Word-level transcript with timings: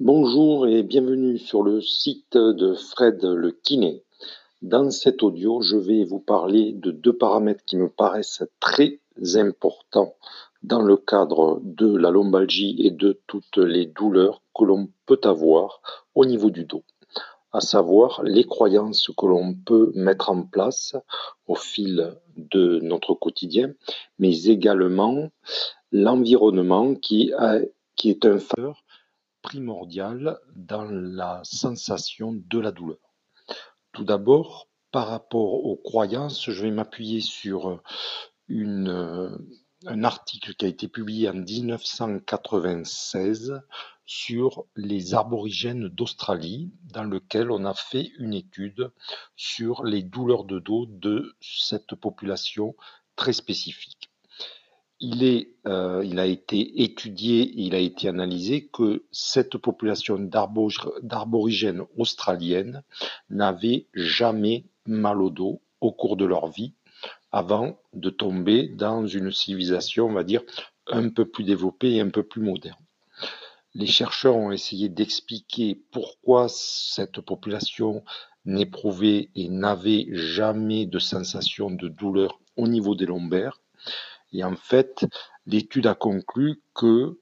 Bonjour 0.00 0.66
et 0.66 0.82
bienvenue 0.82 1.38
sur 1.38 1.62
le 1.62 1.80
site 1.80 2.36
de 2.36 2.74
Fred 2.74 3.24
le 3.24 3.50
kiné. 3.50 4.04
Dans 4.60 4.90
cet 4.90 5.22
audio, 5.22 5.62
je 5.62 5.78
vais 5.78 6.04
vous 6.04 6.20
parler 6.20 6.74
de 6.74 6.90
deux 6.90 7.16
paramètres 7.16 7.64
qui 7.64 7.78
me 7.78 7.88
paraissent 7.88 8.44
très 8.60 9.00
importants 9.36 10.14
dans 10.62 10.82
le 10.82 10.98
cadre 10.98 11.62
de 11.64 11.96
la 11.96 12.10
lombalgie 12.10 12.76
et 12.78 12.90
de 12.90 13.18
toutes 13.26 13.56
les 13.56 13.86
douleurs 13.86 14.42
que 14.54 14.64
l'on 14.64 14.90
peut 15.06 15.20
avoir 15.24 15.80
au 16.14 16.26
niveau 16.26 16.50
du 16.50 16.66
dos, 16.66 16.84
à 17.52 17.62
savoir 17.62 18.22
les 18.22 18.44
croyances 18.44 19.10
que 19.16 19.24
l'on 19.24 19.54
peut 19.54 19.92
mettre 19.94 20.28
en 20.28 20.42
place 20.42 20.94
au 21.46 21.54
fil 21.54 22.14
de 22.36 22.80
notre 22.82 23.14
quotidien, 23.14 23.72
mais 24.18 24.44
également 24.44 25.30
l'environnement 25.90 26.94
qui, 26.94 27.32
est 28.04 28.26
un 28.26 28.38
facteur 28.38 28.84
primordial 29.46 30.38
dans 30.56 30.90
la 30.90 31.40
sensation 31.44 32.34
de 32.34 32.58
la 32.58 32.72
douleur. 32.72 32.98
Tout 33.92 34.02
d'abord, 34.02 34.68
par 34.90 35.06
rapport 35.06 35.64
aux 35.64 35.76
croyances, 35.76 36.50
je 36.50 36.62
vais 36.62 36.72
m'appuyer 36.72 37.20
sur 37.20 37.80
une, 38.48 39.38
un 39.86 40.02
article 40.02 40.54
qui 40.54 40.64
a 40.64 40.68
été 40.68 40.88
publié 40.88 41.28
en 41.28 41.34
1996 41.34 43.62
sur 44.04 44.66
les 44.74 45.14
aborigènes 45.14 45.86
d'Australie, 45.88 46.72
dans 46.92 47.04
lequel 47.04 47.52
on 47.52 47.64
a 47.64 47.74
fait 47.74 48.10
une 48.18 48.34
étude 48.34 48.90
sur 49.36 49.84
les 49.84 50.02
douleurs 50.02 50.42
de 50.42 50.58
dos 50.58 50.86
de 50.86 51.36
cette 51.40 51.94
population 51.94 52.74
très 53.14 53.32
spécifique 53.32 53.95
euh, 55.02 56.02
il 56.04 56.18
a 56.18 56.26
été 56.26 56.82
étudié, 56.82 57.52
il 57.56 57.74
a 57.74 57.78
été 57.78 58.08
analysé 58.08 58.68
que 58.72 59.04
cette 59.12 59.58
population 59.58 60.18
d'arborigènes 60.18 61.82
australiennes 61.98 62.82
n'avait 63.28 63.86
jamais 63.92 64.64
mal 64.86 65.20
au 65.20 65.30
dos 65.30 65.60
au 65.80 65.92
cours 65.92 66.16
de 66.16 66.24
leur 66.24 66.48
vie 66.48 66.72
avant 67.30 67.78
de 67.92 68.08
tomber 68.08 68.68
dans 68.68 69.06
une 69.06 69.30
civilisation, 69.30 70.06
on 70.06 70.14
va 70.14 70.24
dire, 70.24 70.42
un 70.86 71.10
peu 71.10 71.26
plus 71.26 71.44
développée 71.44 71.96
et 71.96 72.00
un 72.00 72.08
peu 72.08 72.22
plus 72.22 72.40
moderne. 72.40 72.78
Les 73.74 73.86
chercheurs 73.86 74.36
ont 74.36 74.52
essayé 74.52 74.88
d'expliquer 74.88 75.78
pourquoi 75.90 76.46
cette 76.48 77.20
population 77.20 78.02
n'éprouvait 78.46 79.28
et 79.34 79.50
n'avait 79.50 80.06
jamais 80.12 80.86
de 80.86 80.98
sensation 80.98 81.70
de 81.70 81.88
douleur 81.88 82.40
au 82.56 82.68
niveau 82.68 82.94
des 82.94 83.04
lombaires 83.04 83.60
et 84.32 84.44
en 84.44 84.56
fait, 84.56 85.06
l'étude 85.46 85.86
a 85.86 85.94
conclu 85.94 86.62
que 86.74 87.18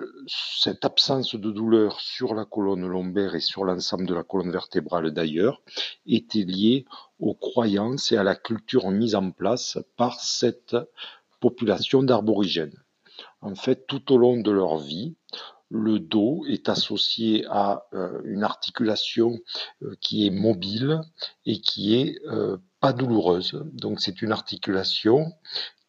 euh, 0.00 0.24
cette 0.26 0.84
absence 0.84 1.34
de 1.34 1.50
douleur 1.50 2.00
sur 2.00 2.34
la 2.34 2.44
colonne 2.44 2.86
lombaire 2.86 3.34
et 3.34 3.40
sur 3.40 3.64
l'ensemble 3.64 4.06
de 4.06 4.14
la 4.14 4.22
colonne 4.22 4.52
vertébrale 4.52 5.10
d'ailleurs 5.12 5.60
était 6.06 6.44
liée 6.44 6.84
aux 7.18 7.34
croyances 7.34 8.12
et 8.12 8.16
à 8.16 8.22
la 8.22 8.36
culture 8.36 8.90
mise 8.90 9.14
en 9.14 9.30
place 9.30 9.78
par 9.96 10.20
cette 10.20 10.76
population 11.40 12.02
d'aborigènes. 12.02 12.82
En 13.40 13.54
fait, 13.54 13.86
tout 13.86 14.12
au 14.12 14.18
long 14.18 14.36
de 14.36 14.50
leur 14.50 14.78
vie, 14.78 15.16
le 15.70 15.98
dos 15.98 16.44
est 16.48 16.68
associé 16.68 17.44
à 17.50 17.86
euh, 17.92 18.20
une 18.24 18.42
articulation 18.42 19.38
euh, 19.82 19.94
qui 20.00 20.26
est 20.26 20.30
mobile 20.30 21.00
et 21.44 21.60
qui 21.60 21.94
est 21.94 22.18
pas 22.80 22.92
douloureuse. 22.92 23.60
Donc 23.72 24.00
c'est 24.00 24.22
une 24.22 24.32
articulation 24.32 25.32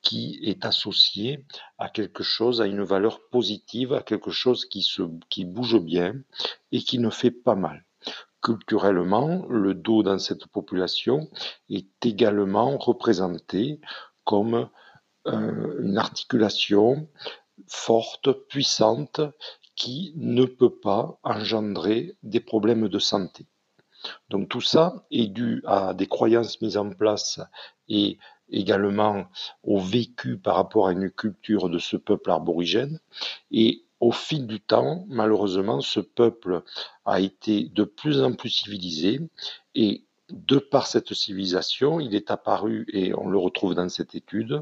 qui 0.01 0.39
est 0.43 0.65
associé 0.65 1.45
à 1.77 1.89
quelque 1.89 2.23
chose, 2.23 2.61
à 2.61 2.67
une 2.67 2.83
valeur 2.83 3.19
positive, 3.29 3.93
à 3.93 4.01
quelque 4.01 4.31
chose 4.31 4.65
qui, 4.65 4.81
se, 4.81 5.03
qui 5.29 5.45
bouge 5.45 5.79
bien 5.79 6.15
et 6.71 6.79
qui 6.79 6.99
ne 6.99 7.09
fait 7.09 7.31
pas 7.31 7.55
mal. 7.55 7.85
Culturellement, 8.41 9.45
le 9.49 9.73
dos 9.73 10.03
dans 10.03 10.19
cette 10.19 10.47
population 10.47 11.29
est 11.69 12.05
également 12.05 12.77
représenté 12.77 13.81
comme 14.23 14.69
euh, 15.27 15.81
une 15.81 15.97
articulation 15.97 17.09
forte, 17.67 18.31
puissante, 18.47 19.19
qui 19.75 20.13
ne 20.15 20.45
peut 20.45 20.75
pas 20.79 21.19
engendrer 21.23 22.17
des 22.23 22.39
problèmes 22.39 22.87
de 22.87 22.99
santé. 22.99 23.47
Donc 24.29 24.49
tout 24.49 24.61
ça 24.61 25.05
est 25.11 25.27
dû 25.27 25.61
à 25.65 25.93
des 25.93 26.07
croyances 26.07 26.61
mises 26.61 26.77
en 26.77 26.89
place 26.89 27.39
et 27.87 28.17
également 28.51 29.25
au 29.63 29.79
vécu 29.79 30.37
par 30.37 30.55
rapport 30.55 30.87
à 30.87 30.91
une 30.91 31.09
culture 31.09 31.69
de 31.69 31.79
ce 31.79 31.97
peuple 31.97 32.31
aborigène. 32.31 32.99
Et 33.51 33.83
au 33.99 34.11
fil 34.11 34.47
du 34.47 34.61
temps, 34.61 35.05
malheureusement, 35.09 35.81
ce 35.81 35.99
peuple 35.99 36.63
a 37.05 37.19
été 37.19 37.65
de 37.65 37.83
plus 37.83 38.21
en 38.21 38.33
plus 38.33 38.49
civilisé 38.49 39.19
et 39.75 40.03
de 40.29 40.57
par 40.57 40.87
cette 40.87 41.13
civilisation, 41.13 41.99
il 41.99 42.15
est 42.15 42.31
apparu, 42.31 42.85
et 42.93 43.13
on 43.15 43.29
le 43.29 43.37
retrouve 43.37 43.73
dans 43.73 43.89
cette 43.89 44.15
étude, 44.15 44.61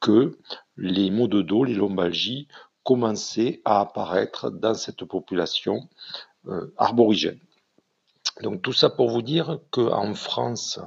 que 0.00 0.38
les 0.76 1.10
maux 1.10 1.28
de 1.28 1.42
dos, 1.42 1.64
les 1.64 1.74
lombalgies, 1.74 2.48
commençaient 2.82 3.60
à 3.64 3.80
apparaître 3.80 4.50
dans 4.50 4.74
cette 4.74 5.04
population 5.04 5.88
euh, 6.46 6.72
arborigène. 6.76 7.40
Donc 8.42 8.62
tout 8.62 8.72
ça 8.72 8.90
pour 8.90 9.10
vous 9.10 9.22
dire 9.22 9.58
qu'en 9.70 10.14
France, 10.14 10.78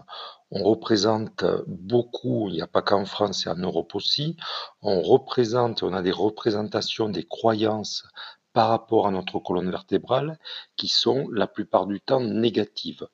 on 0.51 0.63
représente 0.63 1.45
beaucoup, 1.67 2.49
il 2.49 2.55
n'y 2.55 2.61
a 2.61 2.67
pas 2.67 2.81
qu'en 2.81 3.05
France 3.05 3.45
et 3.45 3.49
en 3.49 3.55
Europe 3.55 3.93
aussi, 3.95 4.35
on 4.81 5.01
représente, 5.01 5.83
on 5.83 5.93
a 5.93 6.01
des 6.01 6.11
représentations 6.11 7.09
des 7.09 7.23
croyances 7.23 8.05
par 8.53 8.69
rapport 8.69 9.07
à 9.07 9.11
notre 9.11 9.39
colonne 9.39 9.69
vertébrale 9.69 10.39
qui 10.75 10.87
sont 10.87 11.27
la 11.31 11.47
plupart 11.47 11.85
du 11.85 12.01
temps 12.01 12.21
négatives. 12.21 13.07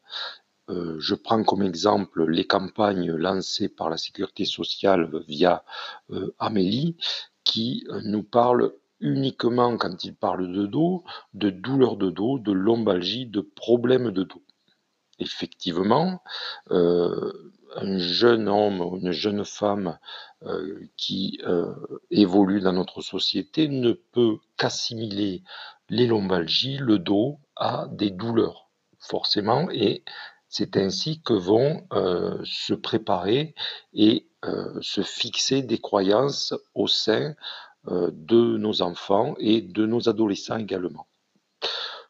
Euh, 0.69 0.95
je 0.99 1.13
prends 1.13 1.43
comme 1.43 1.61
exemple 1.61 2.25
les 2.25 2.47
campagnes 2.47 3.11
lancées 3.11 3.69
par 3.69 3.89
la 3.89 3.97
sécurité 3.97 4.45
sociale 4.45 5.09
via 5.27 5.63
euh, 6.09 6.33
Amélie 6.39 6.97
qui 7.43 7.85
euh, 7.89 8.01
nous 8.03 8.23
parlent 8.23 8.73
uniquement 8.99 9.77
quand 9.77 10.03
ils 10.03 10.15
parlent 10.15 10.51
de 10.51 10.65
dos, 10.65 11.03
de 11.33 11.49
douleurs 11.49 11.97
de 11.97 12.09
dos, 12.09 12.39
de 12.39 12.51
lombalgie, 12.51 13.27
de 13.27 13.41
problèmes 13.41 14.09
de 14.09 14.23
dos 14.23 14.41
effectivement, 15.19 16.21
euh, 16.71 17.51
un 17.75 17.97
jeune 17.97 18.47
homme 18.47 18.81
ou 18.81 18.97
une 18.97 19.11
jeune 19.11 19.43
femme 19.45 19.97
euh, 20.43 20.79
qui 20.97 21.39
euh, 21.45 21.73
évolue 22.11 22.61
dans 22.61 22.73
notre 22.73 23.01
société 23.01 23.67
ne 23.67 23.93
peut 23.93 24.37
qu'assimiler 24.57 25.43
les 25.89 26.07
lombalgies, 26.07 26.77
le 26.77 26.99
dos, 26.99 27.39
à 27.55 27.87
des 27.91 28.11
douleurs, 28.11 28.69
forcément, 28.99 29.69
et 29.71 30.03
c'est 30.49 30.77
ainsi 30.77 31.21
que 31.21 31.33
vont 31.33 31.85
se 32.43 32.73
préparer 32.73 33.55
et 33.93 34.27
se 34.81 35.01
fixer 35.01 35.63
des 35.63 35.79
croyances 35.79 36.53
au 36.73 36.87
sein 36.87 37.35
de 37.87 38.57
nos 38.57 38.81
enfants 38.81 39.35
et 39.37 39.61
de 39.61 39.85
nos 39.85 40.07
adolescents 40.07 40.57
également. 40.57 41.07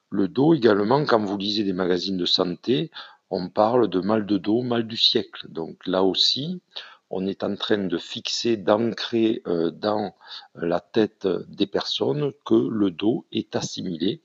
Le 0.09 0.27
dos 0.27 0.53
également, 0.53 1.05
quand 1.05 1.19
vous 1.19 1.37
lisez 1.37 1.63
des 1.63 1.73
magazines 1.73 2.17
de 2.17 2.25
santé, 2.25 2.91
on 3.29 3.49
parle 3.49 3.89
de 3.89 3.99
mal 3.99 4.25
de 4.25 4.37
dos, 4.37 4.61
mal 4.61 4.87
du 4.87 4.97
siècle. 4.97 5.47
Donc 5.49 5.85
là 5.87 6.03
aussi, 6.03 6.61
on 7.09 7.27
est 7.27 7.43
en 7.43 7.55
train 7.55 7.77
de 7.77 7.97
fixer, 7.97 8.57
d'ancrer 8.57 9.41
euh, 9.47 9.71
dans 9.71 10.15
la 10.53 10.79
tête 10.79 11.27
des 11.47 11.67
personnes 11.67 12.33
que 12.45 12.55
le 12.55 12.91
dos 12.91 13.25
est 13.31 13.55
assimilé 13.55 14.21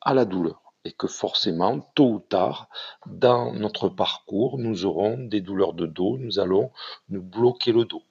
à 0.00 0.14
la 0.14 0.24
douleur 0.24 0.62
et 0.84 0.92
que 0.92 1.06
forcément, 1.06 1.80
tôt 1.94 2.12
ou 2.12 2.18
tard, 2.20 2.68
dans 3.06 3.52
notre 3.52 3.88
parcours, 3.88 4.58
nous 4.58 4.86
aurons 4.86 5.18
des 5.18 5.40
douleurs 5.40 5.74
de 5.74 5.86
dos, 5.86 6.16
nous 6.18 6.38
allons 6.38 6.70
nous 7.08 7.22
bloquer 7.22 7.72
le 7.72 7.84
dos. 7.84 8.02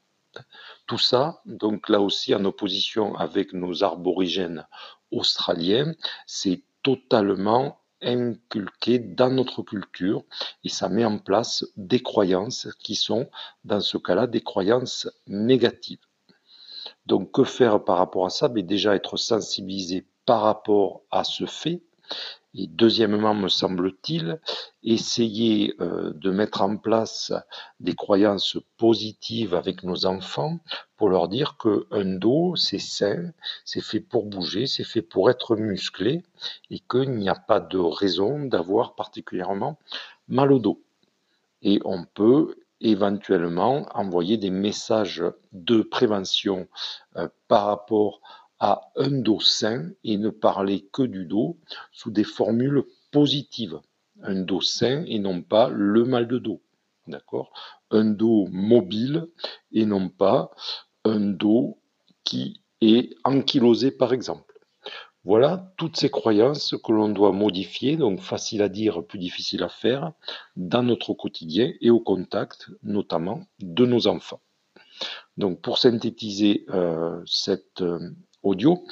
Tout 0.86 1.00
ça, 1.00 1.42
donc 1.46 1.90
là 1.90 2.00
aussi 2.00 2.36
en 2.36 2.46
opposition 2.46 3.16
avec 3.16 3.54
nos 3.54 3.84
aborigènes 3.84 4.68
australiens, 5.12 5.94
c'est 6.28 6.62
totalement 6.88 7.82
inculqué 8.02 8.98
dans 8.98 9.30
notre 9.30 9.62
culture 9.62 10.24
et 10.64 10.70
ça 10.70 10.88
met 10.88 11.04
en 11.04 11.18
place 11.18 11.66
des 11.76 12.02
croyances 12.02 12.70
qui 12.80 12.96
sont 12.96 13.30
dans 13.66 13.82
ce 13.82 13.98
cas-là 13.98 14.26
des 14.26 14.40
croyances 14.40 15.10
négatives. 15.28 16.06
Donc 17.06 17.34
que 17.34 17.44
faire 17.44 17.84
par 17.84 17.98
rapport 17.98 18.26
à 18.26 18.30
ça? 18.30 18.48
Mais 18.48 18.62
ben, 18.62 18.68
Déjà 18.68 18.96
être 18.96 19.18
sensibilisé 19.18 20.06
par 20.26 20.44
rapport 20.44 21.02
à 21.12 21.26
ce 21.26 21.46
fait 21.46 21.82
et 22.58 22.66
deuxièmement, 22.66 23.36
me 23.36 23.50
semble-t-il, 23.50 24.42
essayer 24.82 25.76
euh, 25.80 26.12
de 26.16 26.32
mettre 26.32 26.64
en 26.64 26.76
place 26.76 27.32
des 27.80 27.94
croyances 27.94 28.58
positives 28.78 29.54
avec 29.54 29.84
nos 29.84 30.08
enfants 30.08 30.58
pour 30.98 31.10
leur 31.10 31.28
dire 31.28 31.58
qu'un 31.58 32.18
dos, 32.18 32.56
c'est 32.56 32.80
sain, 32.80 33.32
c'est 33.64 33.82
fait 33.82 34.00
pour 34.00 34.26
bouger, 34.26 34.66
c'est 34.66 34.84
fait 34.84 35.04
pour 35.04 35.30
être 35.30 35.56
musclé 35.56 36.24
et 36.72 36.80
qu'il 36.80 37.12
n'y 37.12 37.30
a 37.30 37.36
pas 37.36 37.60
de 37.60 37.78
raison 37.78 38.44
d'avoir 38.46 38.96
particulièrement 38.96 39.78
mal 40.28 40.52
au 40.52 40.58
dos. 40.58 40.82
Et 41.62 41.80
on 41.86 42.06
peut 42.06 42.56
éventuellement 42.82 43.88
envoyer 43.94 44.38
des 44.38 44.52
messages 44.52 45.24
de 45.52 45.84
prévention 45.84 46.68
euh, 47.18 47.28
par 47.48 47.66
rapport 47.66 48.20
à 48.60 48.92
un 48.96 49.12
dos 49.12 49.40
sain 49.40 49.92
et 50.04 50.18
ne 50.18 50.30
parler 50.30 50.88
que 50.92 51.04
du 51.04 51.26
dos 51.26 51.58
sous 51.92 52.12
des 52.12 52.24
formules 52.24 52.84
positives. 53.12 53.80
Un 54.22 54.42
dos 54.42 54.62
sain 54.62 55.04
et 55.08 55.20
non 55.20 55.42
pas 55.42 55.70
le 55.70 56.06
mal 56.06 56.28
de 56.28 56.40
dos. 56.40 56.62
D'accord? 57.08 57.52
Un 57.92 58.06
dos 58.06 58.48
mobile 58.52 59.28
et 59.72 59.86
non 59.86 60.10
pas 60.10 60.52
un 61.06 61.20
dos 61.20 61.78
qui 62.24 62.62
est 62.82 63.16
ankylosé 63.24 63.92
par 63.92 64.14
exemple. 64.14 64.48
Voilà 65.24 65.74
toutes 65.78 65.98
ces 65.98 66.10
croyances 66.10 66.74
que 66.82 66.92
l'on 66.94 67.10
doit 67.10 67.34
modifier, 67.34 67.98
donc 67.98 68.22
facile 68.22 68.62
à 68.62 68.70
dire, 68.70 69.04
plus 69.04 69.20
difficile 69.20 69.62
à 69.62 69.68
faire, 69.68 70.14
dans 70.56 70.84
notre 70.84 71.14
quotidien 71.14 71.74
et 71.82 71.90
au 71.90 72.00
contact 72.00 72.70
notamment 72.82 73.42
de 73.60 73.86
nos 73.86 74.08
enfants. 74.08 74.40
Donc 75.36 75.62
pour 75.62 75.78
synthétiser 75.80 76.66
euh, 76.70 77.22
cet 77.26 77.82
euh, 77.82 78.10
audio, 78.48 78.84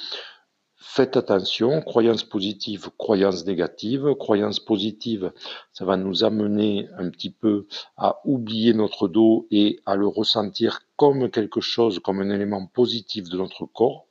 faites 0.96 1.16
attention, 1.16 1.82
croyances 1.82 2.24
positives, 2.24 2.90
croyances 2.96 3.44
négatives. 3.44 4.14
Croyances 4.18 4.60
positives, 4.60 5.32
ça 5.72 5.84
va 5.84 5.96
nous 5.96 6.24
amener 6.24 6.88
un 6.96 7.10
petit 7.10 7.30
peu 7.30 7.66
à 7.96 8.20
oublier 8.24 8.72
notre 8.72 9.08
dos 9.08 9.46
et 9.50 9.80
à 9.84 9.96
le 9.96 10.06
ressentir 10.06 10.80
comme 10.96 11.30
quelque 11.30 11.60
chose, 11.60 11.98
comme 11.98 12.20
un 12.20 12.30
élément 12.30 12.66
positif 12.66 13.28
de 13.28 13.36
notre 13.36 13.66
corps 13.66 14.06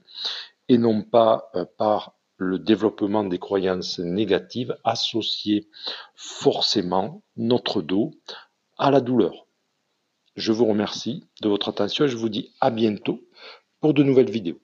et 0.67 0.77
non 0.77 1.01
pas 1.01 1.49
euh, 1.55 1.65
par 1.77 2.15
le 2.37 2.59
développement 2.59 3.23
des 3.23 3.39
croyances 3.39 3.99
négatives 3.99 4.77
associées 4.83 5.69
forcément 6.15 7.21
notre 7.37 7.81
dos 7.81 8.11
à 8.77 8.91
la 8.91 8.99
douleur. 8.99 9.47
Je 10.35 10.51
vous 10.51 10.65
remercie 10.65 11.23
de 11.41 11.47
votre 11.47 11.69
attention 11.69 12.05
et 12.05 12.09
je 12.09 12.17
vous 12.17 12.29
dis 12.29 12.53
à 12.59 12.71
bientôt 12.71 13.21
pour 13.79 13.93
de 13.93 14.03
nouvelles 14.03 14.29
vidéos. 14.31 14.59